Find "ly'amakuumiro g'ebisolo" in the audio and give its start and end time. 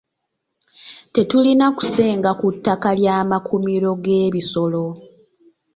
2.99-4.85